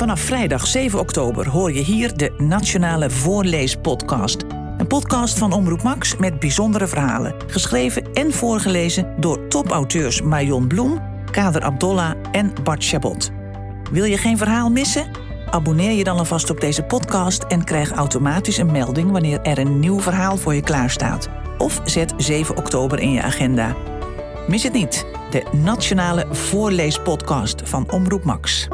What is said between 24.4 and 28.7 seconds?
Mis het niet, de Nationale Voorleespodcast van Omroep Max.